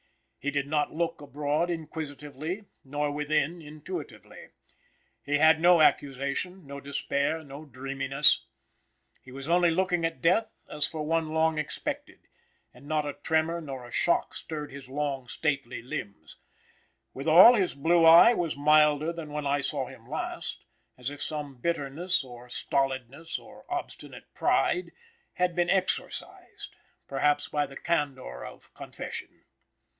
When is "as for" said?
10.67-11.05